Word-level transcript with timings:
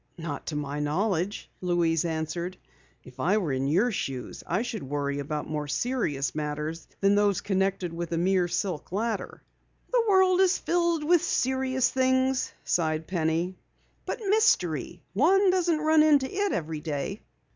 "Not 0.17 0.47
to 0.47 0.55
my 0.55 0.79
knowledge," 0.79 1.47
Louise 1.61 2.05
answered. 2.05 2.57
"If 3.03 3.19
I 3.19 3.37
were 3.37 3.51
in 3.53 3.67
your 3.67 3.91
shoes 3.91 4.43
I 4.47 4.63
should 4.63 4.81
worry 4.81 5.19
about 5.19 5.47
more 5.47 5.67
serious 5.67 6.33
matters 6.33 6.87
than 7.01 7.13
those 7.13 7.41
connected 7.41 7.93
with 7.93 8.11
a 8.11 8.17
mere 8.17 8.47
silk 8.47 8.91
ladder." 8.91 9.43
"The 9.91 10.03
world 10.09 10.41
is 10.41 10.57
filled 10.57 11.03
with 11.03 11.21
serious 11.23 11.91
things," 11.91 12.51
sighed 12.63 13.05
Penny. 13.05 13.59
"But 14.07 14.19
mystery! 14.27 15.03
One 15.13 15.51
doesn't 15.51 15.77
run 15.77 16.01
into 16.01 16.33
it 16.33 16.51
every 16.51 16.79
day." 16.81 17.21